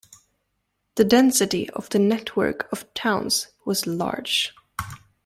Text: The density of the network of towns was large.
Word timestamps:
The 0.95 1.03
density 1.03 1.69
of 1.69 1.89
the 1.89 1.99
network 1.99 2.67
of 2.73 2.91
towns 2.95 3.49
was 3.65 3.85
large. 3.85 4.51